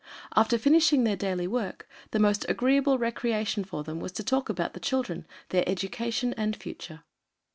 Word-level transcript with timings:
After 0.35 0.57
finishing 0.57 1.03
their 1.03 1.15
daily 1.15 1.45
work 1.45 1.87
the 2.09 2.17
most 2.17 2.43
agreeable 2.49 2.97
recreation 2.97 3.63
for 3.63 3.83
them 3.83 3.99
was 3.99 4.11
to 4.13 4.23
talk 4.23 4.49
about 4.49 4.73
the 4.73 4.79
children, 4.79 5.27
their 5.49 5.63
education 5.69 6.33
and 6.37 6.55
future. 6.55 7.03